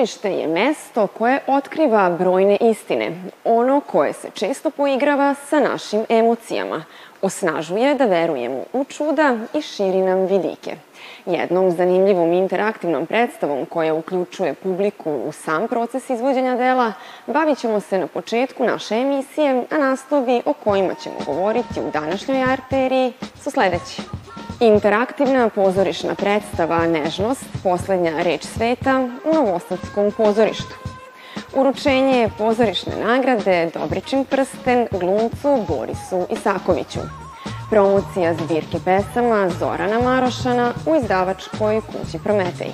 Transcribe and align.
pozorište 0.00 0.32
je 0.32 0.46
mesto 0.46 1.06
koje 1.06 1.40
otkriva 1.46 2.10
brojne 2.10 2.56
istine, 2.60 3.22
ono 3.44 3.80
koje 3.80 4.12
se 4.12 4.30
često 4.34 4.70
poigrava 4.70 5.34
sa 5.34 5.60
našim 5.60 6.04
emocijama, 6.08 6.84
osnažuje 7.22 7.94
da 7.94 8.04
verujemo 8.04 8.64
u 8.72 8.84
čuda 8.84 9.36
i 9.54 9.62
širi 9.62 10.00
nam 10.00 10.26
vidike. 10.26 10.76
Jednom 11.26 11.70
zanimljivom 11.70 12.32
interaktivnom 12.32 13.06
predstavom 13.06 13.66
koja 13.66 13.94
uključuje 13.94 14.54
publiku 14.54 15.10
u 15.12 15.32
sam 15.32 15.68
proces 15.68 16.10
izvođenja 16.10 16.56
dela, 16.56 16.92
bavit 17.26 17.58
ćemo 17.58 17.80
se 17.80 17.98
na 17.98 18.06
početku 18.06 18.64
naše 18.64 18.94
emisije, 18.94 19.64
a 19.70 19.78
naslovi 19.78 20.42
o 20.44 20.52
kojima 20.52 20.94
ćemo 20.94 21.16
govoriti 21.26 21.80
u 21.80 21.90
današnjoj 21.90 22.42
arteriji 22.42 23.12
su 23.42 23.50
sledeći. 23.50 24.02
Interaktivna 24.60 25.48
pozorišna 25.48 26.14
predstava 26.14 26.82
Nežnost, 26.86 27.44
poslednja 27.62 28.22
reč 28.22 28.44
sveta 28.44 29.08
u 29.24 29.34
Novosadskom 29.34 30.12
pozorištu. 30.12 30.74
Uručenje 31.56 32.28
pozorišne 32.38 32.96
nagrade 33.04 33.70
Dobričin 33.74 34.24
prsten 34.24 34.86
glumcu 34.90 35.64
Borisu 35.68 36.26
Isakoviću. 36.30 37.00
Promocija 37.70 38.34
zbirke 38.34 38.78
pesama 38.84 39.48
Zorana 39.58 40.00
Marošana 40.00 40.72
u 40.86 40.96
izdavačkoj 40.96 41.80
kući 41.80 42.18
Prometej. 42.24 42.72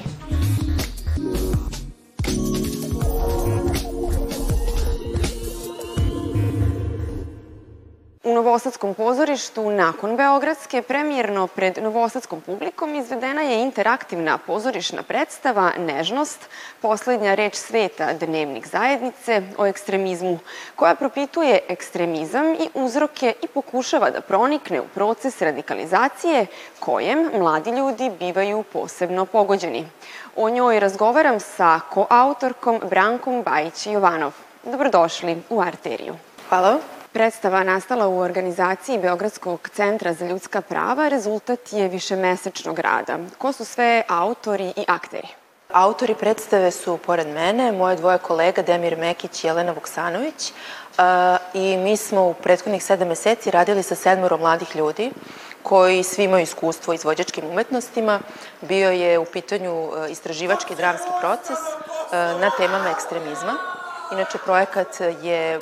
Novosadskom 8.56 8.94
pozorištu 8.94 9.70
nakon 9.70 10.16
Beogradske 10.16 10.80
premijerno 10.82 11.46
pred 11.46 11.78
novosadskom 11.82 12.40
publikom 12.40 12.94
izvedena 12.94 13.42
je 13.42 13.58
interaktivna 13.62 14.38
pozorišna 14.38 15.02
predstava 15.02 15.72
Nežnost, 15.78 16.48
poslednja 16.80 17.34
reč 17.34 17.54
sveta 17.54 18.12
dnevnik 18.12 18.66
zajednice 18.66 19.42
o 19.58 19.66
ekstremizmu, 19.66 20.38
koja 20.76 20.94
propituje 20.94 21.60
ekstremizam 21.68 22.54
i 22.54 22.70
uzroke 22.74 23.34
i 23.42 23.46
pokušava 23.46 24.10
da 24.10 24.20
pronikne 24.20 24.80
u 24.80 24.88
proces 24.88 25.42
radikalizacije 25.42 26.46
kojem 26.80 27.30
mladi 27.38 27.70
ljudi 27.70 28.10
bivaju 28.18 28.64
posebno 28.72 29.26
pogođeni. 29.26 29.84
O 30.36 30.50
njoj 30.50 30.80
razgovaram 30.80 31.40
sa 31.40 31.80
koautorkom 31.90 32.80
Brankom 32.90 33.44
Bajić-Jovanov. 33.44 34.30
Dobrodošli 34.64 35.42
u 35.50 35.60
Arteriju. 35.60 36.14
Hvala 36.48 36.70
vam. 36.70 36.95
Predstava 37.16 37.62
nastala 37.62 38.08
u 38.08 38.18
organizaciji 38.18 38.98
Beogradskog 38.98 39.68
centra 39.68 40.12
za 40.12 40.26
ljudska 40.26 40.60
prava 40.60 41.08
rezultat 41.08 41.72
je 41.72 41.88
višemesečnog 41.88 42.78
rada. 42.78 43.18
Ko 43.38 43.52
su 43.52 43.64
sve 43.64 44.02
autori 44.08 44.72
i 44.76 44.84
akteri? 44.88 45.28
Autori 45.72 46.14
predstave 46.14 46.70
su, 46.70 46.98
pored 46.98 47.26
mene, 47.26 47.72
moje 47.72 47.96
dvoje 47.96 48.18
kolega 48.18 48.62
Demir 48.62 48.96
Mekić 48.98 49.44
i 49.44 49.46
Jelena 49.46 49.72
Vuksanović. 49.72 50.52
I 51.54 51.76
mi 51.76 51.96
smo 51.96 52.28
u 52.28 52.34
prethodnih 52.34 52.84
sedam 52.84 53.08
meseci 53.08 53.50
radili 53.50 53.82
sa 53.82 53.94
sedmoro 53.94 54.36
mladih 54.36 54.76
ljudi 54.76 55.10
koji 55.62 56.02
svi 56.02 56.24
imaju 56.24 56.42
iskustvo 56.42 56.92
izvođačkim 56.92 57.44
umetnostima. 57.50 58.20
Bio 58.60 58.90
je 58.90 59.18
u 59.18 59.24
pitanju 59.24 59.72
e, 59.72 60.10
istraživački 60.10 60.74
dramski 60.74 61.10
proces 61.20 61.58
e, 61.58 62.16
na 62.16 62.50
temama 62.58 62.90
ekstremizma. 62.90 63.54
Inače, 64.12 64.38
projekat 64.44 65.00
je 65.22 65.60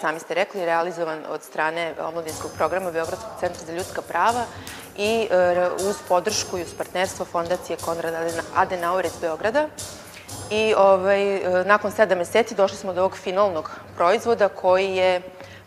sami 0.00 0.20
ste 0.20 0.34
rekli, 0.34 0.64
realizovan 0.64 1.18
od 1.28 1.42
strane 1.42 1.94
omladinskog 2.00 2.50
programa 2.56 2.90
Beogradskog 2.90 3.30
centra 3.40 3.66
za 3.66 3.72
ljudska 3.72 4.02
prava 4.02 4.44
i 4.96 5.28
e, 5.30 5.68
uz 5.88 5.96
podršku 6.08 6.58
i 6.58 6.62
uz 6.62 6.74
partnerstvo 6.78 7.24
Fondacije 7.24 7.76
Konrad 7.84 8.14
Adenauer 8.54 9.04
iz 9.04 9.16
Beograda. 9.20 9.68
I 10.50 10.74
ovaj, 10.76 11.36
e, 11.36 11.64
nakon 11.64 11.92
sedam 11.92 12.18
meseci 12.18 12.54
došli 12.54 12.76
smo 12.76 12.92
do 12.92 13.00
ovog 13.00 13.16
finalnog 13.16 13.70
proizvoda 13.96 14.48
koji 14.48 14.96
je 14.96 15.22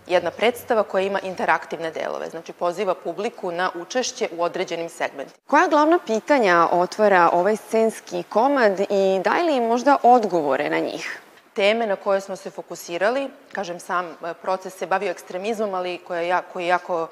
jedna 0.07 0.31
predstava 0.31 0.83
koja 0.83 1.01
ima 1.01 1.19
interaktivne 1.19 1.91
delove, 1.91 2.29
znači 2.29 2.53
poziva 2.53 2.95
publiku 2.95 3.51
na 3.51 3.72
učešće 3.75 4.29
u 4.38 4.43
određenim 4.43 4.89
segmentima. 4.89 5.38
Koja 5.47 5.67
glavna 5.67 5.99
pitanja 6.05 6.67
otvara 6.72 7.29
ovaj 7.33 7.55
scenski 7.55 8.23
komad 8.23 8.79
i 8.79 9.19
daje 9.23 9.43
li 9.43 9.67
možda 9.67 9.97
odgovore 10.03 10.69
na 10.69 10.79
njih? 10.79 11.22
Teme 11.57 11.88
na 11.88 11.95
koje 11.95 12.22
smo 12.22 12.35
se 12.35 12.50
fokusirali. 12.50 13.29
Kažem, 13.51 13.79
sam 13.79 14.06
e, 14.06 14.34
proces 14.41 14.78
se 14.78 14.85
bavio 14.85 15.12
ekstremizmom, 15.12 15.73
ali 15.73 15.97
koja 15.97 16.22
je, 16.22 16.28
jako, 16.28 16.59
jako 16.59 17.07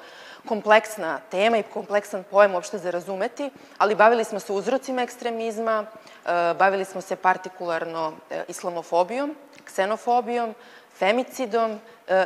kompleksna 0.46 1.18
tema 1.30 1.58
i 1.58 1.62
kompleksan 1.62 2.24
pojem 2.30 2.54
uopšte 2.54 2.78
za 2.78 2.90
razumeti, 2.90 3.50
ali 3.78 3.94
bavili 3.94 4.24
smo 4.24 4.40
se 4.40 4.52
uzrocima 4.52 5.02
ekstremizma, 5.02 5.82
e, 5.82 6.54
bavili 6.58 6.84
smo 6.84 7.00
se 7.00 7.16
partikularno 7.16 8.12
e, 8.30 8.44
islamofobijom, 8.48 9.34
ksenofobijom, 9.64 10.54
femicidom 10.98 11.80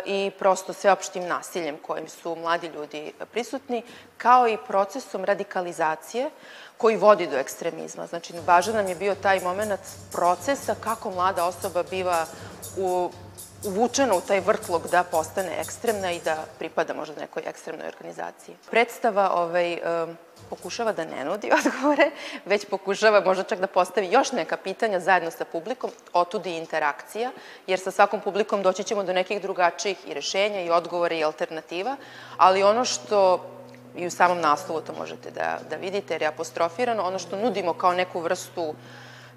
i 0.04 0.30
prosto 0.38 0.72
sveopštim 0.72 1.26
nasiljem 1.26 1.76
kojim 1.86 2.08
su 2.08 2.36
mladi 2.36 2.66
ljudi 2.66 3.12
prisutni, 3.32 3.82
kao 4.18 4.48
i 4.48 4.58
procesom 4.66 5.24
radikalizacije 5.24 6.30
koji 6.76 6.96
vodi 6.96 7.26
do 7.26 7.36
ekstremizma. 7.36 8.06
Znači, 8.06 8.32
važan 8.46 8.74
nam 8.74 8.88
je 8.88 8.94
bio 8.94 9.14
taj 9.14 9.40
moment 9.40 9.80
procesa 10.12 10.74
kako 10.80 11.10
mlada 11.10 11.44
osoba 11.44 11.82
biva 11.82 12.26
u, 12.76 13.10
uvučena 13.64 14.14
u 14.14 14.20
taj 14.20 14.40
vrtlog 14.40 14.88
da 14.90 15.04
postane 15.04 15.60
ekstremna 15.60 16.12
i 16.12 16.20
da 16.20 16.44
pripada 16.58 16.94
možda 16.94 17.20
nekoj 17.20 17.42
ekstremnoj 17.46 17.88
organizaciji. 17.88 18.56
Predstava 18.70 19.30
ovaj, 19.34 19.72
um, 19.72 20.16
pokušava 20.50 20.92
da 20.92 21.04
ne 21.04 21.24
nudi 21.24 21.50
odgovore, 21.58 22.10
već 22.44 22.64
pokušava 22.64 23.20
možda 23.20 23.42
čak 23.44 23.60
da 23.60 23.66
postavi 23.66 24.12
još 24.12 24.32
neka 24.32 24.56
pitanja 24.56 25.00
zajedno 25.00 25.30
sa 25.30 25.44
publikom, 25.44 25.90
otud 26.12 26.46
i 26.46 26.56
interakcija, 26.56 27.30
jer 27.66 27.78
sa 27.78 27.90
svakom 27.90 28.20
publikom 28.20 28.62
doći 28.62 28.84
ćemo 28.84 29.04
do 29.04 29.12
nekih 29.12 29.42
drugačijih 29.42 29.98
i 30.06 30.14
rešenja 30.14 30.60
i 30.62 30.70
odgovora 30.70 31.14
i 31.14 31.24
alternativa, 31.24 31.96
ali 32.36 32.62
ono 32.62 32.84
što 32.84 33.46
i 33.96 34.06
u 34.06 34.10
samom 34.10 34.40
naslovu 34.40 34.80
to 34.80 34.92
možete 34.98 35.30
da, 35.30 35.58
da 35.70 35.76
vidite, 35.76 36.14
jer 36.14 36.22
je 36.22 36.28
apostrofirano. 36.28 37.02
Ono 37.02 37.18
što 37.18 37.36
nudimo 37.36 37.72
kao 37.72 37.92
neku 37.92 38.20
vrstu 38.20 38.74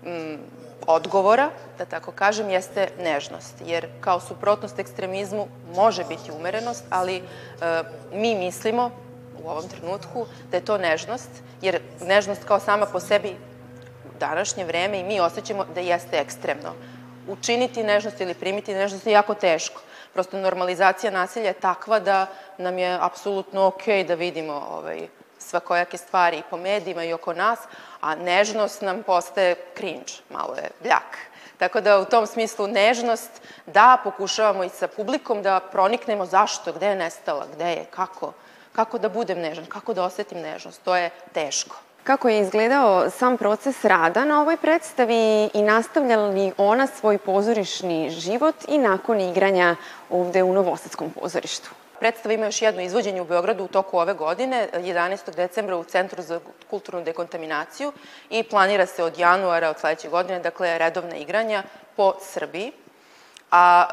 m, 0.05 0.39
odgovora, 0.87 1.49
da 1.77 1.85
tako 1.85 2.11
kažem, 2.11 2.49
jeste 2.49 2.89
nežnost. 2.99 3.55
Jer 3.65 3.87
kao 4.01 4.19
suprotnost 4.19 4.79
ekstremizmu 4.79 5.47
može 5.75 6.03
biti 6.03 6.31
umerenost, 6.31 6.83
ali 6.89 7.15
e, 7.17 7.21
mi 8.13 8.35
mislimo 8.35 8.91
u 9.43 9.49
ovom 9.49 9.67
trenutku 9.67 10.25
da 10.51 10.57
je 10.57 10.65
to 10.65 10.77
nežnost, 10.77 11.29
jer 11.61 11.81
nežnost 12.01 12.43
kao 12.43 12.59
sama 12.59 12.85
po 12.85 12.99
sebi 12.99 13.35
u 14.05 14.19
današnje 14.19 14.65
vreme 14.65 14.99
i 14.99 15.03
mi 15.03 15.19
osjećamo 15.19 15.65
da 15.75 15.79
jeste 15.79 16.17
ekstremno. 16.17 16.73
Učiniti 17.27 17.83
nežnost 17.83 18.21
ili 18.21 18.33
primiti 18.33 18.73
nežnost 18.73 19.07
je 19.07 19.13
jako 19.13 19.33
teško. 19.33 19.81
Prosto 20.13 20.37
normalizacija 20.37 21.11
nasilja 21.11 21.47
je 21.47 21.53
takva 21.53 21.99
da 21.99 22.27
nam 22.57 22.77
je 22.77 22.97
apsolutno 23.01 23.65
okej 23.65 24.03
da 24.03 24.15
vidimo 24.15 24.53
ovaj, 24.71 25.07
svakojake 25.37 25.97
stvari 25.97 26.37
i 26.37 26.43
po 26.49 26.57
medijima 26.57 27.03
i 27.03 27.13
oko 27.13 27.33
nas, 27.33 27.59
a 28.03 28.15
nežnost 28.15 28.81
nam 28.81 29.03
postaje 29.03 29.55
cringe, 29.77 30.19
malo 30.29 30.55
je 30.55 30.69
bljak. 30.83 31.17
Tako 31.57 31.81
da 31.81 31.99
u 31.99 32.05
tom 32.05 32.27
smislu 32.27 32.67
nežnost, 32.67 33.31
da, 33.65 33.97
pokušavamo 34.03 34.63
i 34.63 34.69
sa 34.69 34.87
publikom 34.87 35.41
da 35.41 35.59
proniknemo 35.71 36.25
zašto, 36.25 36.73
gde 36.73 36.87
je 36.87 36.95
nestala, 36.95 37.45
gde 37.55 37.69
je, 37.69 37.85
kako, 37.89 38.33
kako 38.73 38.97
da 38.97 39.09
budem 39.09 39.39
nežan, 39.39 39.65
kako 39.65 39.93
da 39.93 40.03
osetim 40.03 40.41
nežnost, 40.41 40.83
to 40.83 40.95
je 40.95 41.09
teško. 41.33 41.75
Kako 42.03 42.29
je 42.29 42.39
izgledao 42.39 43.09
sam 43.09 43.37
proces 43.37 43.85
rada 43.85 44.25
na 44.25 44.41
ovoj 44.41 44.57
predstavi 44.57 45.49
i 45.53 45.61
nastavlja 45.61 46.17
li 46.17 46.51
ona 46.57 46.87
svoj 46.87 47.17
pozorišni 47.17 48.09
život 48.09 48.55
i 48.67 48.77
nakon 48.77 49.21
igranja 49.21 49.75
ovde 50.09 50.43
u 50.43 50.53
Novosadskom 50.53 51.11
pozorištu? 51.11 51.69
Predstava 51.99 52.33
ima 52.33 52.45
još 52.45 52.61
jedno 52.61 52.81
izvođenje 52.81 53.21
u 53.21 53.25
Beogradu 53.25 53.63
u 53.63 53.67
toku 53.67 53.97
ove 53.97 54.13
godine, 54.13 54.69
11. 54.73 55.35
decembra 55.35 55.77
u 55.77 55.83
Centru 55.83 56.21
za 56.21 56.39
kulturnu 56.69 57.03
dekontaminaciju 57.03 57.93
i 58.29 58.43
planira 58.43 58.85
se 58.85 59.03
od 59.03 59.17
januara 59.17 59.69
od 59.69 59.79
sledeće 59.79 60.09
godine, 60.09 60.39
dakle, 60.39 60.77
redovna 60.77 61.15
igranja 61.15 61.63
po 61.95 62.13
Srbiji. 62.21 62.71
A 63.51 63.87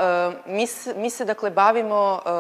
e, 0.47 0.51
mi, 0.51 0.67
mi 0.97 1.11
se, 1.11 1.25
dakle, 1.25 1.51
bavimo 1.51 2.23
e, 2.25 2.31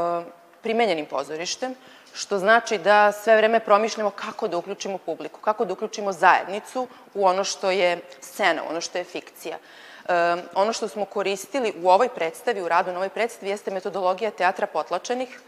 primenjenim 0.62 1.06
pozorištem, 1.06 1.74
što 2.14 2.38
znači 2.38 2.78
da 2.78 3.12
sve 3.12 3.36
vreme 3.36 3.60
promišljamo 3.60 4.10
kako 4.10 4.48
da 4.48 4.56
uključimo 4.56 4.98
publiku, 4.98 5.40
kako 5.40 5.64
da 5.64 5.72
uključimo 5.72 6.12
zajednicu 6.12 6.88
u 7.14 7.26
ono 7.26 7.44
što 7.44 7.70
je 7.70 8.00
scena, 8.20 8.62
ono 8.70 8.80
što 8.80 8.98
je 8.98 9.04
fikcija. 9.04 9.58
E, 10.10 10.42
ono 10.54 10.72
što 10.72 10.88
smo 10.88 11.04
koristili 11.04 11.72
u 11.82 11.90
ovoj 11.90 12.08
predstavi, 12.08 12.62
u 12.62 12.68
radu 12.68 12.90
na 12.90 12.96
ovoj 12.96 13.08
predstavi, 13.08 13.50
jeste 13.50 13.70
metodologija 13.70 14.30
teatra 14.30 14.66
potlačenih 14.66 15.40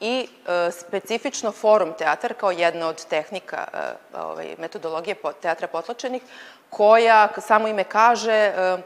i 0.00 0.28
e, 0.46 0.70
specifično 0.70 1.52
forum 1.52 1.92
teatar 1.98 2.34
kao 2.34 2.50
jedna 2.50 2.88
od 2.88 3.06
tehnika 3.06 3.64
e, 3.72 3.78
ovaj, 4.18 4.54
metodologije 4.58 5.16
teatra 5.42 5.68
potlačenih, 5.68 6.22
koja, 6.70 7.28
samo 7.40 7.68
ime 7.68 7.84
kaže, 7.84 8.32
e, 8.32 8.76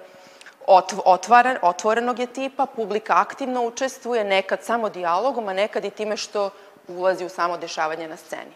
otvaren, 1.05 1.57
otvorenog 1.63 2.19
je 2.19 2.27
tipa, 2.27 2.67
publika 2.67 3.21
aktivno 3.21 3.67
učestvuje, 3.67 4.25
nekad 4.25 4.65
samo 4.65 4.89
dijalogom, 4.89 5.49
a 5.49 5.53
nekad 5.53 5.85
i 5.85 5.91
time 5.91 6.17
što 6.17 6.51
ulazi 6.89 7.25
u 7.25 7.29
samo 7.29 7.57
dešavanje 7.57 8.09
na 8.09 8.17
sceni. 8.17 8.53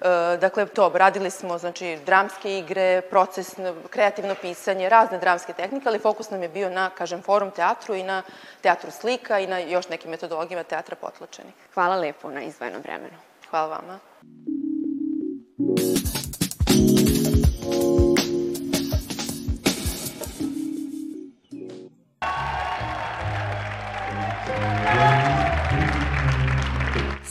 E, 0.00 0.36
dakle, 0.36 0.66
to, 0.66 0.90
radili 0.94 1.30
smo, 1.30 1.58
znači, 1.58 1.98
dramske 2.06 2.58
igre, 2.58 3.02
proces, 3.10 3.54
kreativno 3.90 4.34
pisanje, 4.42 4.88
razne 4.88 5.18
dramske 5.18 5.52
tehnike, 5.52 5.88
ali 5.88 5.98
fokus 5.98 6.30
nam 6.30 6.42
je 6.42 6.48
bio 6.48 6.70
na, 6.70 6.90
kažem, 6.90 7.22
forum 7.22 7.50
teatru 7.50 7.94
i 7.94 8.02
na 8.02 8.22
teatru 8.60 8.90
slika 8.90 9.38
i 9.38 9.46
na 9.46 9.58
još 9.58 9.88
nekim 9.88 10.10
metodologijama 10.10 10.64
teatra 10.64 10.96
potlačenih. 10.96 11.54
Hvala 11.74 11.96
lepo 11.96 12.30
na 12.30 12.42
izvojenom 12.42 12.82
vremenu. 12.82 13.16
Hvala 13.50 13.66
vama. 13.66 13.98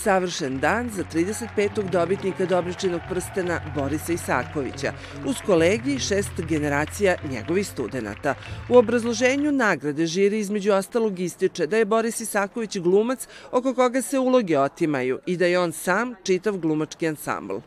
Savršen 0.05 0.59
dan 0.59 0.89
za 0.89 1.03
35. 1.13 1.89
dobitnika 1.89 2.45
Dobričinog 2.45 3.01
prstena 3.09 3.59
Borisa 3.75 4.13
Isakovića, 4.13 4.93
uz 5.25 5.35
kolegi 5.45 5.99
šest 5.99 6.41
generacija 6.47 7.15
njegovih 7.29 7.67
studenta. 7.67 8.35
U 8.69 8.77
obrazloženju 8.77 9.51
nagrade 9.51 10.05
žiri 10.05 10.39
između 10.39 10.73
ostalog 10.73 11.19
ističe 11.19 11.67
da 11.67 11.77
je 11.77 11.85
Boris 11.85 12.19
Isaković 12.19 12.77
glumac 12.77 13.27
oko 13.51 13.73
koga 13.73 14.01
se 14.01 14.19
uloge 14.19 14.59
otimaju 14.59 15.19
i 15.25 15.37
da 15.37 15.45
je 15.45 15.59
on 15.59 15.71
sam 15.71 16.13
čitav 16.23 16.57
glumački 16.57 17.07
ansambl. 17.07 17.57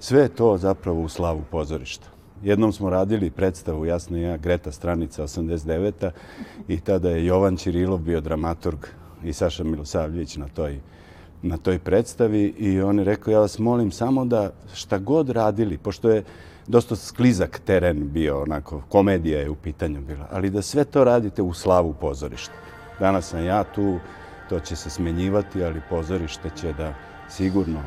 Sve 0.00 0.28
to 0.28 0.58
zapravo 0.58 1.00
u 1.00 1.08
slavu 1.08 1.44
pozorišta. 1.50 2.06
Jednom 2.42 2.72
smo 2.72 2.90
radili 2.90 3.30
predstavu, 3.30 3.86
jasno 3.86 4.18
ja, 4.18 4.36
Greta 4.36 4.72
stranica 4.72 5.22
89. 5.22 6.10
i 6.68 6.80
tada 6.80 7.10
je 7.10 7.26
Jovan 7.26 7.56
Čirilov 7.56 7.98
bio 7.98 8.20
dramaturg 8.20 8.86
i 9.24 9.32
Saša 9.32 9.64
Milosavljević 9.64 10.36
na 10.36 10.48
toj 10.48 10.80
na 11.42 11.56
toj 11.56 11.78
predstavi 11.78 12.54
i 12.58 12.80
on 12.80 12.98
je 12.98 13.04
rekao, 13.04 13.32
ja 13.32 13.40
vas 13.40 13.58
molim 13.58 13.90
samo 13.90 14.24
da 14.24 14.52
šta 14.74 14.98
god 14.98 15.30
radili, 15.30 15.78
pošto 15.78 16.10
je 16.10 16.24
dosta 16.66 16.96
sklizak 16.96 17.60
teren 17.64 18.12
bio, 18.12 18.42
onako, 18.42 18.82
komedija 18.88 19.40
je 19.40 19.50
u 19.50 19.54
pitanju 19.54 20.00
bila, 20.00 20.28
ali 20.30 20.50
da 20.50 20.62
sve 20.62 20.84
to 20.84 21.04
radite 21.04 21.42
u 21.42 21.54
slavu 21.54 21.94
pozorišta. 22.00 22.54
Danas 23.00 23.28
sam 23.28 23.44
ja 23.44 23.64
tu, 23.64 23.98
to 24.48 24.60
će 24.60 24.76
se 24.76 24.90
smenjivati, 24.90 25.64
ali 25.64 25.80
pozorište 25.90 26.50
će 26.60 26.72
da 26.72 26.94
sigurno 27.28 27.82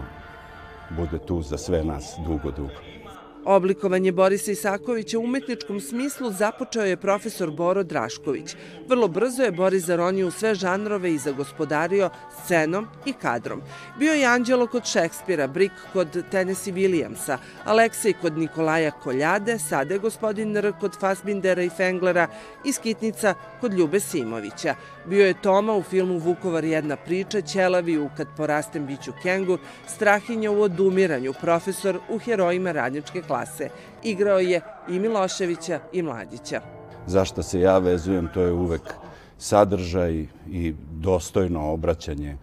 bude 0.90 1.18
tu 1.18 1.42
za 1.42 1.58
sve 1.58 1.84
nas 1.84 2.16
dugo, 2.28 2.52
dugo. 2.52 3.05
Oblikovanje 3.46 4.12
Borisa 4.12 4.52
Isakovića 4.52 5.20
u 5.20 5.24
umetničkom 5.24 5.80
smislu 5.80 6.32
započeo 6.32 6.84
je 6.84 6.98
profesor 6.98 7.52
Boro 7.52 7.84
Drašković. 7.84 8.56
Vrlo 8.88 9.08
brzo 9.08 9.44
je 9.44 9.52
Boris 9.52 9.84
zaronio 9.84 10.28
u 10.28 10.32
sve 10.32 10.56
žanrove 10.56 11.14
i 11.14 11.18
zagospodario 11.18 12.10
scenom 12.44 12.88
i 13.06 13.14
kadrom. 13.14 13.62
Bio 14.00 14.14
je 14.14 14.26
Anđelo 14.26 14.68
kod 14.68 14.86
Šekspira, 14.86 15.48
Brik 15.48 15.72
kod 15.94 16.24
Tennessee 16.32 16.74
Williamsa, 16.74 17.38
Aleksej 17.66 18.14
kod 18.22 18.38
Nikolaja 18.38 18.92
Koljade, 18.92 19.60
Sade 19.60 19.98
gospodin 19.98 20.58
R 20.58 20.74
kod 20.80 21.00
Fassbindera 21.00 21.64
i 21.64 21.70
Fenglera 21.70 22.28
i 22.64 22.74
Skitnica 22.74 23.34
kod 23.62 23.74
Ljube 23.74 24.00
Simovića. 24.00 24.76
Bio 25.10 25.26
je 25.26 25.42
Toma 25.42 25.74
u 25.74 25.84
filmu 25.84 26.18
Vukovar 26.18 26.64
jedna 26.64 26.96
priča, 26.96 27.42
Ćelavi 27.42 27.98
u 27.98 28.10
Kad 28.18 28.28
porastem 28.38 28.86
biću 28.86 29.12
kengur, 29.24 29.60
Strahinja 29.88 30.52
u 30.52 30.62
odumiranju, 30.62 31.34
profesor 31.42 32.00
u 32.10 32.18
Herojima 32.18 32.72
radničke 32.72 33.22
klase. 33.22 33.70
Igrao 34.04 34.40
je 34.40 34.62
i 34.90 35.00
Miloševića 35.00 35.80
i 35.94 36.02
Mladića. 36.02 36.62
Zašto 37.08 37.44
se 37.44 37.60
ja 37.60 37.78
vezujem, 37.78 38.30
to 38.34 38.42
je 38.42 38.52
uvek 38.52 38.94
sadržaj 39.38 40.26
i 40.50 40.74
dostojno 40.92 41.72
obraćanje 41.72 42.38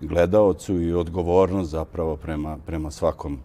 gledaocu 0.00 0.80
i 0.82 0.92
odgovornost 0.92 1.70
zapravo 1.70 2.16
prema, 2.16 2.58
prema 2.66 2.90
svakom 2.90 3.38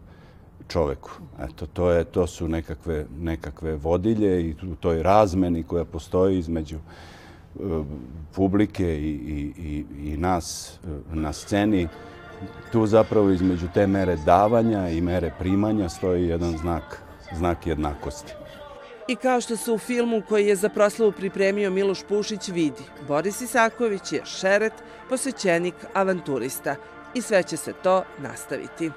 čoveku. 0.67 1.11
Eto, 1.39 1.65
to, 1.65 1.91
je, 1.91 2.03
to 2.03 2.27
su 2.27 2.47
nekakve, 2.47 3.05
nekakve 3.19 3.75
vodilje 3.75 4.41
i 4.41 4.55
u 4.71 4.75
toj 4.75 5.03
razmeni 5.03 5.63
koja 5.63 5.85
postoji 5.85 6.39
između 6.39 6.77
publike 8.35 8.95
i, 8.95 9.53
i, 9.57 9.85
i, 10.03 10.17
nas 10.17 10.79
e, 10.83 11.15
na 11.15 11.33
sceni, 11.33 11.87
tu 12.71 12.85
zapravo 12.85 13.29
između 13.29 13.67
te 13.73 13.87
mere 13.87 14.15
davanja 14.15 14.89
i 14.89 15.01
mere 15.01 15.33
primanja 15.39 15.89
stoji 15.89 16.27
jedan 16.27 16.57
znak, 16.57 17.01
znak 17.35 17.67
jednakosti. 17.67 18.33
I 19.07 19.15
kao 19.15 19.41
što 19.41 19.55
se 19.57 19.71
u 19.71 19.77
filmu 19.77 20.21
koji 20.29 20.47
je 20.47 20.55
za 20.55 20.69
proslavu 20.69 21.11
pripremio 21.11 21.71
Miloš 21.71 22.03
Pušić 22.09 22.47
vidi, 22.47 22.83
Boris 23.07 23.41
Isaković 23.41 24.11
je 24.11 24.25
šeret, 24.25 24.73
posvećenik, 25.09 25.75
avanturista 25.93 26.75
i 27.13 27.21
sve 27.21 27.43
će 27.43 27.57
se 27.57 27.73
to 27.83 28.03
nastaviti. 28.19 28.91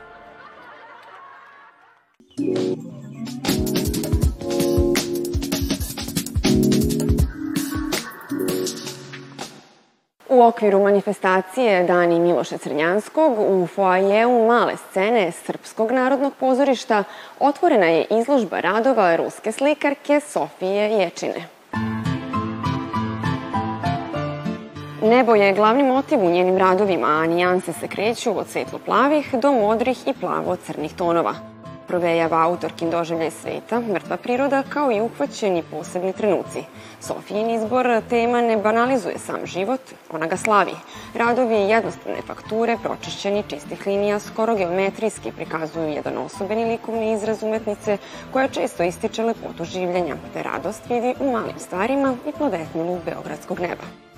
Okviru 10.45 10.83
manifestacije 10.83 11.85
Dani 11.85 12.21
Miloša 12.21 12.59
Crnjanskog 12.59 13.39
u 13.39 13.67
foajeu 13.67 14.47
male 14.47 14.77
scene 14.77 15.33
Srpskog 15.33 15.93
narodnog 15.93 16.33
pozorišta 16.41 17.05
otvorena 17.41 17.87
je 17.87 18.07
izložba 18.11 18.61
radova 18.61 19.17
ruske 19.17 19.53
slikarke 19.53 20.21
Sofije 20.21 20.91
Ječine. 20.91 21.49
Nebo 25.03 25.35
je 25.35 25.53
glavni 25.53 25.83
motiv 25.83 26.25
u 26.25 26.31
njenim 26.31 26.59
radovima, 26.59 27.07
a 27.07 27.27
nijanse 27.27 27.73
se 27.73 27.89
kreću 27.89 28.39
od 28.39 28.47
svetlo-plavih 28.49 29.35
do 29.35 29.53
modrih 29.53 30.09
i 30.09 30.13
plavo-crnih 30.21 30.95
tonova 30.97 31.54
provejava 31.87 32.43
autorkin 32.43 32.91
doživljaj 32.91 33.31
sveta, 33.31 33.81
mrtva 33.81 34.17
priroda, 34.17 34.63
kao 34.69 34.93
i 34.93 35.01
uhvaćeni 35.01 35.63
posebni 35.71 36.13
trenuci. 36.13 36.63
Sofijin 37.01 37.51
izbor 37.51 38.01
tema 38.09 38.41
ne 38.41 38.57
banalizuje 38.57 39.19
sam 39.19 39.47
život, 39.47 39.81
ona 40.11 40.27
ga 40.27 40.37
slavi. 40.37 40.73
Radovi 41.15 41.55
jednostavne 41.55 42.23
fakture, 42.27 42.79
pročišćeni 42.83 43.45
čistih 43.49 43.87
linija, 43.87 44.19
skoro 44.19 44.55
geometrijski 44.55 45.33
prikazuju 45.33 45.89
jedan 45.89 46.19
osoben 46.19 46.69
likovni 46.69 47.13
izraz 47.13 47.43
umetnice 47.43 47.99
koja 48.33 48.49
često 48.49 48.83
ističe 48.83 49.23
lepotu 49.23 49.65
življenja, 49.65 50.17
te 50.33 50.43
radost 50.43 50.91
vidi 50.91 51.15
u 51.21 51.33
malim 51.33 51.59
stvarima 51.59 52.17
i 52.29 52.33
plovetnilu 52.33 52.99
beogradskog 53.05 53.61
neba. 53.61 54.14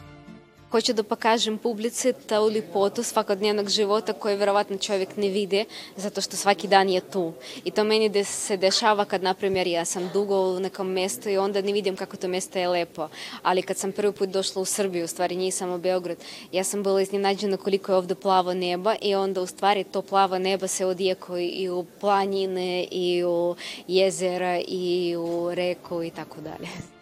Hoću 0.77 0.93
da 0.93 1.03
pokažem 1.03 1.59
publici 1.59 2.13
ta 2.27 2.41
lipotu 2.41 3.03
svakodnevnog 3.03 3.69
života 3.69 4.13
koju 4.13 4.37
verovatno 4.37 4.79
čovjek 4.79 5.17
ne 5.17 5.29
vide, 5.29 5.65
zato 5.97 6.21
što 6.21 6.37
svaki 6.37 6.69
dan 6.69 6.89
je 6.89 7.01
tu. 7.01 7.33
I 7.65 7.71
to 7.71 7.85
meni 7.85 8.09
de 8.09 8.25
se 8.25 8.57
dešava 8.57 9.05
kad, 9.05 9.23
na 9.23 9.35
primjer, 9.35 9.67
ja 9.67 9.85
sam 9.85 10.11
dugo 10.13 10.41
u 10.41 10.61
nekom 10.61 10.91
mestu 10.93 11.29
i 11.29 11.39
onda 11.39 11.63
ne 11.63 11.73
vidim 11.73 11.97
kako 11.97 12.17
to 12.17 12.29
mesto 12.29 12.59
je 12.59 12.69
lepo. 12.69 13.09
Ali 13.43 13.63
kad 13.63 13.77
sam 13.77 13.93
prvi 13.93 14.13
put 14.13 14.29
došla 14.29 14.63
u 14.63 14.65
Srbiju, 14.65 15.05
u 15.05 15.09
stvari 15.09 15.37
nisam 15.37 15.73
u 15.73 15.79
Beograd, 15.79 16.19
ja 16.53 16.65
sam 16.65 16.83
bila 16.83 17.01
iznenađena 17.01 17.57
koliko 17.57 17.93
je 17.93 17.97
ovde 17.97 18.15
plavo 18.15 18.55
neba 18.55 18.95
i 19.01 19.15
onda 19.15 19.41
u 19.41 19.47
stvari 19.47 19.85
to 19.85 20.03
plavo 20.03 20.39
neba 20.39 20.69
se 20.69 20.87
odijeko 20.87 21.39
i 21.39 21.69
u 21.69 21.85
planine 22.01 22.87
i 22.91 23.25
u 23.25 23.57
jezera 23.89 24.61
i 24.69 25.17
u 25.17 25.55
reku 25.55 26.03
i 26.03 26.11
tako 26.11 26.41
dalje. 26.41 26.96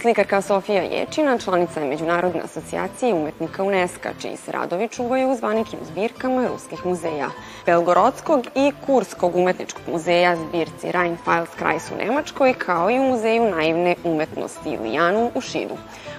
Slikarka 0.00 0.42
Sofija 0.42 0.82
Ječina 0.82 1.38
članica 1.38 1.80
je 1.80 1.88
Međunarodne 1.88 2.40
asocijacije 2.40 3.14
umetnika 3.14 3.62
UNESCO, 3.62 4.08
čiji 4.20 4.36
se 4.36 4.52
radovi 4.52 4.88
čuvaju 4.88 5.30
u 5.30 5.36
zvaničnim 5.36 5.80
zbirkama 5.84 6.46
ruskih 6.46 6.86
muzeja. 6.86 7.30
Belgorodskog 7.66 8.46
i 8.54 8.72
Kurskog 8.86 9.36
umetničkog 9.36 9.82
muzeja 9.92 10.36
zbirci 10.36 10.86
Rheinfels-Kreis 10.86 11.92
u 11.92 12.04
Nemačkoj, 12.04 12.54
kao 12.54 12.90
i 12.90 12.98
u 12.98 13.02
Muzeju 13.02 13.50
naivne 13.50 13.94
umetnosti 14.04 14.70
Ilijanu 14.70 15.30
u 15.34 15.40
Šidu. 15.40 15.74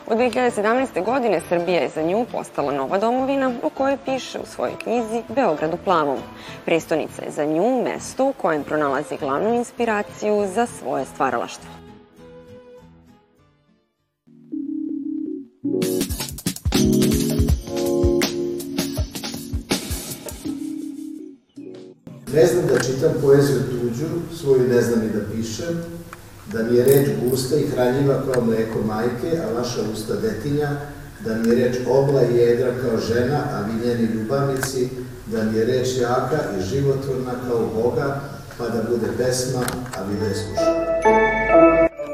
Od 0.08 0.18
2017. 0.18 1.06
godine 1.06 1.42
Srbija 1.50 1.82
je 1.82 1.90
za 1.90 2.02
nju 2.02 2.26
postala 2.32 2.72
nova 2.72 2.98
domovina 2.98 3.52
u 3.64 3.70
kojoj 3.70 3.98
piše 4.06 4.40
u 4.40 4.46
svojoj 4.46 4.74
knjizi 4.84 5.24
Beograd 5.28 5.74
u 5.74 5.78
plavom. 5.78 6.18
Prestonica 6.66 7.26
je 7.26 7.32
za 7.32 7.46
nju 7.46 7.84
mesto 7.84 8.26
u 8.26 8.34
kojem 8.34 8.64
pronalazi 8.64 9.18
glavnu 9.20 9.54
inspiraciju 9.54 10.48
za 10.48 10.66
svoje 10.66 11.06
stvaralaštvo. 11.06 11.89
Ne 22.34 22.46
znam 22.46 22.68
da 22.68 22.80
čitam 22.80 23.12
poeziju 23.22 23.60
tuđu, 23.60 24.06
svoju 24.42 24.68
ne 24.68 24.82
znam 24.82 25.04
i 25.04 25.10
da 25.10 25.20
pišem, 25.36 25.84
da 26.54 26.64
mi 26.64 26.78
je 26.78 26.86
reč 26.86 27.10
gusta 27.24 27.56
i 27.56 27.68
hranjiva 27.68 28.24
kao 28.34 28.44
mleko 28.44 28.80
majke, 28.86 29.40
a 29.44 29.60
vaša 29.60 29.82
usta 29.94 30.16
detinja, 30.16 30.70
da 31.26 31.36
mi 31.36 31.50
je 31.50 31.56
reč 31.56 31.78
obla 31.88 32.22
i 32.24 32.38
jedra 32.38 32.74
kao 32.82 33.00
žena, 33.00 33.44
a 33.54 33.62
vi 33.62 33.88
njeni 33.88 34.04
ljubavnici, 34.14 34.90
da 35.26 35.44
mi 35.44 35.58
je 35.58 35.66
reč 35.66 35.88
jaka 36.02 36.40
i 36.60 36.62
životvorna 36.62 37.32
kao 37.48 37.70
Boga, 37.76 38.22
pa 38.58 38.70
da 38.70 38.84
bude 38.90 39.08
pesma, 39.18 39.62
a 39.98 40.04
vi 40.04 40.20
da 40.20 40.26
je 40.26 40.36
slušam. 40.36 40.89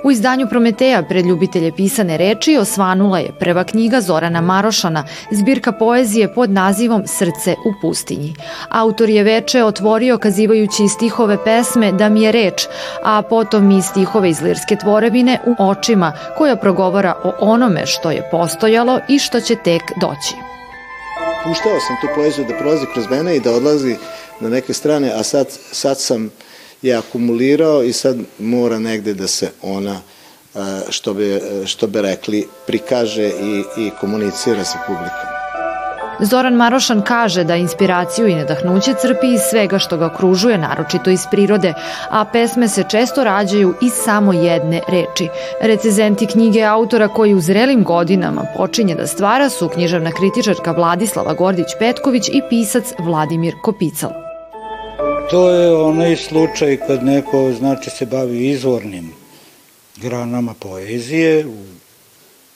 U 0.06 0.12
izdanju 0.12 0.48
Prometeja 0.50 1.04
pred 1.04 1.26
ljubitelje 1.26 1.72
pisane 1.72 2.18
reči 2.18 2.58
osvanula 2.58 3.20
je 3.20 3.32
prva 3.40 3.64
knjiga 3.64 4.02
Zorana 4.02 4.42
Marošana, 4.42 5.04
zbirka 5.32 5.72
poezije 5.72 6.34
pod 6.34 6.50
nazivom 6.50 7.04
Srce 7.08 7.56
u 7.66 7.74
pustinji. 7.82 8.36
Autor 8.70 9.10
je 9.10 9.24
veče 9.24 9.64
otvorio 9.64 10.18
kazivajući 10.18 10.88
stihove 10.88 11.44
pesme 11.44 11.92
Da 11.92 12.10
mi 12.10 12.24
je 12.24 12.32
reč, 12.32 12.68
a 13.04 13.22
potom 13.22 13.72
i 13.72 13.82
stihove 13.82 14.30
iz 14.30 14.42
lirske 14.42 14.76
tvorevine 14.76 15.40
u 15.46 15.70
očima 15.70 16.14
koja 16.38 16.56
progovara 16.56 17.14
o 17.24 17.34
onome 17.40 17.86
što 17.86 18.12
je 18.12 18.28
postojalo 18.32 19.00
i 19.10 19.20
što 19.20 19.42
će 19.42 19.56
tek 19.56 19.82
doći. 20.02 20.36
Puštao 21.44 21.80
sam 21.80 21.96
tu 22.02 22.08
poeziju 22.16 22.46
da 22.48 22.58
prolazi 22.58 22.86
kroz 22.94 23.06
mene 23.10 23.36
i 23.36 23.40
da 23.40 23.52
odlazi 23.52 23.96
na 24.40 24.50
neke 24.50 24.74
strane, 24.74 25.12
a 25.16 25.24
sad, 25.24 25.48
sad 25.72 26.00
sam 26.00 26.32
je 26.86 26.96
akumulirao 26.96 27.84
i 27.84 27.94
sad 27.94 28.18
mora 28.40 28.80
negde 28.80 29.14
da 29.14 29.28
se 29.28 29.52
ona, 29.62 30.02
što 30.90 31.14
bi, 31.14 31.42
što 31.66 31.88
bi 31.88 32.02
rekli, 32.02 32.48
prikaže 32.68 33.28
i, 33.28 33.64
i 33.78 33.92
komunicira 34.02 34.64
sa 34.64 34.78
publikom. 34.88 35.36
Zoran 36.20 36.54
Marošan 36.54 37.02
kaže 37.02 37.44
da 37.44 37.56
inspiraciju 37.56 38.28
i 38.28 38.36
nadahnuće 38.36 38.94
crpi 39.02 39.34
iz 39.34 39.42
svega 39.50 39.80
što 39.80 39.98
ga 39.98 40.06
okružuje, 40.06 40.58
naročito 40.58 41.10
iz 41.10 41.22
prirode, 41.32 41.74
a 42.10 42.26
pesme 42.26 42.68
se 42.68 42.84
često 42.90 43.24
rađaju 43.24 43.74
iz 43.82 43.92
samo 43.94 44.34
jedne 44.34 44.82
reči. 44.88 45.28
Recezenti 45.62 46.26
knjige 46.26 46.64
autora 46.64 47.08
koji 47.08 47.34
u 47.34 47.42
zrelim 47.42 47.84
godinama 47.84 48.46
počinje 48.58 48.96
da 48.96 49.08
stvara 49.08 49.50
su 49.50 49.70
književna 49.70 50.12
kritičarka 50.12 50.72
Vladislava 50.72 51.36
Gordić-Petković 51.36 52.30
i 52.34 52.42
pisac 52.50 52.94
Vladimir 53.00 53.54
Kopical. 53.64 54.25
To 55.30 55.50
je 55.50 55.76
onaj 55.76 56.16
slučaj 56.16 56.78
kad 56.88 57.04
neko 57.04 57.54
znači 57.58 57.90
se 57.90 58.06
bavi 58.06 58.50
izvornim 58.50 59.14
granama 59.96 60.54
poezije 60.60 61.46
u 61.46 61.64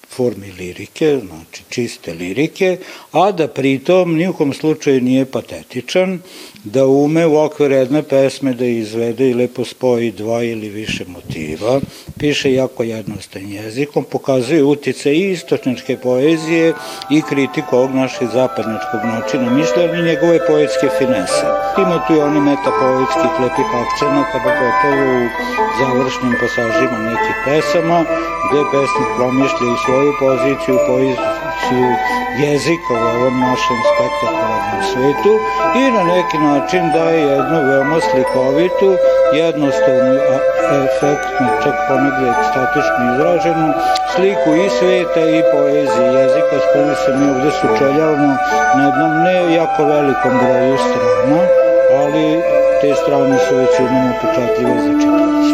formi 0.10 0.52
lirike, 0.52 1.20
znači 1.28 1.64
čiste 1.70 2.14
lirike, 2.14 2.78
a 3.12 3.32
da 3.32 3.48
pritom 3.48 4.16
nijukom 4.16 4.54
slučaju 4.54 5.02
nije 5.02 5.26
patetičan, 5.26 6.20
da 6.64 6.86
ume 6.86 7.26
u 7.26 7.38
okviru 7.38 7.74
jedne 7.74 8.04
pesme 8.04 8.54
da 8.54 8.66
izvede 8.66 9.30
i 9.30 9.34
lepo 9.34 9.66
spoji 9.66 10.12
dva 10.12 10.44
ili 10.44 10.70
više 10.70 11.06
motiva, 11.08 11.80
piše 12.18 12.54
jako 12.54 12.84
jednostavnim 12.84 13.52
jezikom, 13.52 14.04
pokazuje 14.04 14.64
utice 14.64 15.14
i 15.14 15.32
istočničke 15.32 15.98
poezije 15.98 16.74
i 17.10 17.22
kritiku 17.22 17.78
ovog 17.78 17.92
našeg 17.96 18.28
zapadničkog 18.34 19.02
načina 19.04 19.50
mišljenja 19.50 20.00
i 20.00 20.08
njegove 20.10 20.48
poetske 20.48 20.88
finese. 20.98 21.46
Ima 21.78 22.04
tu 22.08 22.14
i 22.14 22.20
oni 22.20 22.40
metapoetskih 22.40 23.32
lepih 23.42 23.70
akcenata, 23.84 24.38
pogotovo 24.46 25.06
u 25.18 25.28
završnim 25.80 26.34
pasažima 26.42 26.98
nekih 27.10 27.36
pesama, 27.46 28.00
gde 28.46 28.62
pesnik 28.72 29.10
promišlja 29.18 29.68
i 29.74 29.82
svoju 29.86 30.12
poziciju, 30.24 30.76
poziciju 31.60 31.96
jezika 32.40 32.94
u 33.28 33.32
našem 33.32 33.78
spektakularnom 33.92 34.82
svetu 34.92 35.34
i 35.76 35.92
na 35.92 36.04
neki 36.04 36.38
način 36.38 36.92
daje 36.94 37.22
jednu 37.22 37.60
veoma 37.68 38.00
slikovitu, 38.12 38.90
jednostavnu, 39.34 40.16
efektnu, 40.84 41.48
čak 41.64 41.76
ponegde 41.88 42.30
ekstatično 42.30 43.02
izraženu 43.14 43.74
sliku 44.16 44.50
i 44.66 44.70
sveta 44.70 45.22
i 45.38 45.44
poezije 45.52 46.08
jezika 46.22 46.56
s 46.60 46.66
kojim 46.74 46.96
se 47.06 47.12
mi 47.18 47.30
ovde 47.32 47.52
sučeljavamo 47.52 48.38
na 48.76 48.86
jednom 48.86 49.24
ne 49.24 49.54
jako 49.54 49.84
velikom 49.84 50.34
broju 50.42 50.78
strana, 50.78 51.42
ali 52.02 52.42
te 52.82 52.96
strane 52.96 53.38
su 53.38 53.56
većinom 53.56 54.12
upečatljive 54.12 54.80
za 54.82 55.00
čitavce. 55.02 55.49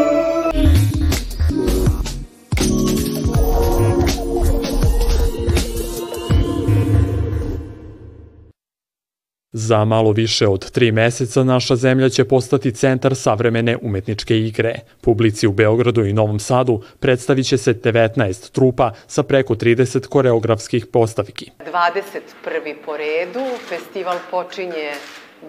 Za 9.66 9.86
malo 9.86 10.12
više 10.12 10.48
od 10.48 10.72
tri 10.72 10.92
meseca 10.92 11.44
naša 11.44 11.76
zemlja 11.76 12.10
će 12.10 12.26
postati 12.26 12.72
centar 12.72 13.16
savremene 13.16 13.78
umetničke 13.82 14.38
igre. 14.38 14.76
Publici 15.02 15.48
u 15.48 15.52
Beogradu 15.52 16.06
i 16.06 16.14
Novom 16.14 16.40
Sadu 16.40 16.82
predstavit 17.00 17.48
će 17.48 17.58
se 17.58 17.74
19 17.74 18.52
trupa 18.52 18.92
sa 19.08 19.24
preko 19.24 19.56
30 19.56 20.08
koreografskih 20.08 20.86
postavki. 20.86 21.52
21. 21.60 22.76
po 22.86 22.98
redu, 22.98 23.46
festival 23.70 24.18
počinje 24.32 24.92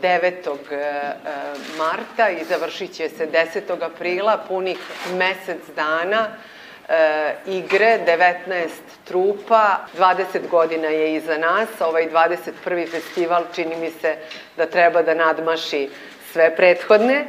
9. 0.02 0.32
marta 1.78 2.30
i 2.30 2.44
završit 2.44 2.92
će 2.92 3.08
se 3.08 3.28
10. 3.54 3.84
aprila, 3.84 4.44
punih 4.48 4.78
mesec 5.18 5.60
dana 5.76 6.28
e, 6.88 7.34
igre, 7.46 7.98
19 8.06 8.68
trupa, 9.04 9.86
20 9.98 10.48
godina 10.50 10.88
je 10.88 11.14
iza 11.14 11.38
nas, 11.38 11.68
ovaj 11.80 12.08
21. 12.10 12.90
festival 12.90 13.44
čini 13.54 13.76
mi 13.76 13.90
se 13.90 14.16
da 14.56 14.66
treba 14.66 15.02
da 15.02 15.14
nadmaši 15.14 15.90
sve 16.32 16.56
prethodne 16.56 17.24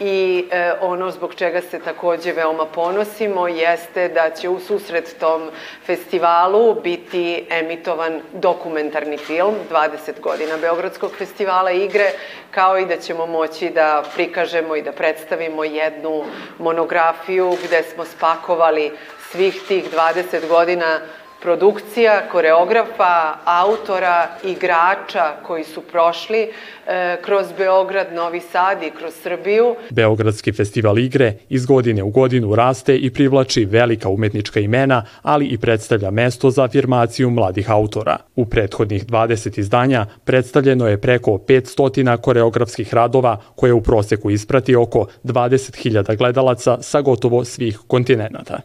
i 0.00 0.48
e, 0.50 0.72
ono 0.80 1.10
zbog 1.10 1.34
čega 1.34 1.60
se 1.60 1.78
takođe 1.78 2.32
veoma 2.32 2.66
ponosimo 2.66 3.48
jeste 3.48 4.08
da 4.08 4.30
će 4.30 4.48
u 4.48 4.60
susret 4.60 5.16
tom 5.20 5.50
festivalu 5.86 6.74
biti 6.74 7.46
emitovan 7.50 8.20
dokumentarni 8.32 9.18
film 9.18 9.54
20 9.70 10.20
godina 10.20 10.56
Beogradskog 10.56 11.12
festivala 11.18 11.70
igre, 11.70 12.10
kao 12.50 12.78
i 12.78 12.86
da 12.86 12.96
ćemo 12.96 13.26
moći 13.26 13.70
da 13.70 14.02
prikažemo 14.14 14.76
i 14.76 14.82
da 14.82 14.92
predstavimo 14.92 15.64
jednu 15.64 16.24
monografiju 16.58 17.56
gde 17.64 17.82
smo 17.82 18.04
spakovali 18.04 18.92
svih 19.30 19.62
tih 19.68 19.84
20 19.94 20.48
godina 20.48 21.00
produkcija, 21.42 22.22
koreografa, 22.32 23.34
autora, 23.44 24.28
igrača 24.44 25.32
koji 25.42 25.64
su 25.64 25.80
prošli 25.80 26.38
e, 26.86 27.16
kroz 27.22 27.46
Beograd, 27.58 28.06
Novi 28.12 28.40
Sad 28.40 28.82
i 28.82 28.90
kroz 28.90 29.14
Srbiju. 29.22 29.74
Beogradski 29.90 30.52
festival 30.52 30.98
igre 30.98 31.34
iz 31.48 31.66
godine 31.66 32.02
u 32.02 32.10
godinu 32.10 32.54
raste 32.54 32.96
i 32.96 33.10
privlači 33.10 33.64
velika 33.64 34.08
umetnička 34.08 34.60
imena, 34.60 35.04
ali 35.22 35.46
i 35.46 35.58
predstavlja 35.58 36.10
mesto 36.10 36.50
za 36.50 36.64
afirmaciju 36.64 37.30
mladih 37.30 37.70
autora. 37.70 38.16
U 38.36 38.46
prethodnih 38.46 39.06
20 39.06 39.58
izdanja 39.58 40.06
predstavljeno 40.24 40.88
je 40.88 41.00
preko 41.00 41.30
500 41.30 42.16
koreografskih 42.16 42.94
radova 42.94 43.40
koje 43.54 43.72
u 43.72 43.82
proseku 43.82 44.30
isprati 44.30 44.76
oko 44.76 45.06
20.000 45.24 46.16
gledalaca 46.16 46.82
sa 46.82 47.00
gotovo 47.00 47.44
svih 47.44 47.78
kontinenta. 47.86 48.60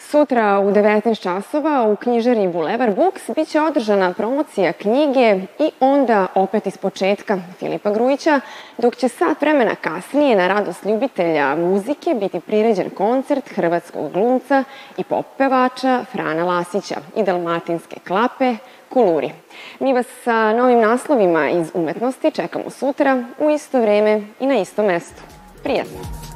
Sutra 0.00 0.60
u 0.60 0.70
19 0.70 1.22
časova 1.22 1.82
u 1.82 1.96
knjižari 1.96 2.48
Bulevar 2.48 2.90
Books 2.94 3.30
biće 3.36 3.60
održana 3.60 4.12
promocija 4.12 4.72
knjige 4.72 5.36
i 5.58 5.70
onda 5.80 6.26
opet 6.34 6.66
iz 6.66 6.76
početka 6.76 7.38
Filipa 7.58 7.90
Grujića, 7.90 8.40
dok 8.78 8.96
će 8.96 9.08
sat 9.08 9.40
vremena 9.40 9.74
kasnije 9.74 10.36
na 10.36 10.48
radost 10.48 10.84
ljubitelja 10.84 11.56
muzike 11.56 12.14
biti 12.14 12.40
priređen 12.40 12.90
koncert 12.90 13.48
hrvatskog 13.48 14.12
glumca 14.12 14.64
i 14.96 15.04
pop 15.04 15.26
pevača 15.38 16.04
Frana 16.12 16.44
Lasića 16.44 16.96
i 17.16 17.22
dalmatinske 17.22 17.96
klape 18.06 18.56
Kuluri. 18.88 19.32
Mi 19.80 19.92
vas 19.92 20.06
sa 20.24 20.52
novim 20.52 20.80
naslovima 20.80 21.50
iz 21.50 21.70
umetnosti 21.74 22.30
čekamo 22.30 22.70
sutra 22.70 23.24
u 23.38 23.50
isto 23.50 23.80
vreme 23.80 24.22
i 24.40 24.46
na 24.46 24.54
isto 24.54 24.82
mesto. 24.82 25.22
Prijatno! 25.62 26.29